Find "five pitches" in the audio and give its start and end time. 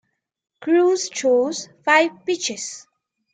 1.85-2.87